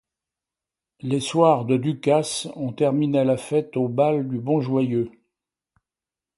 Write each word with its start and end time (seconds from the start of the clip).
Les 1.01 1.19
soirs 1.19 1.63
de 1.65 1.77
ducasse, 1.77 2.47
on 2.55 2.73
terminait 2.73 3.23
la 3.23 3.37
fête 3.37 3.77
au 3.77 3.87
bal 3.87 4.27
du 4.27 4.39
Bon-Joyeux. 4.39 5.11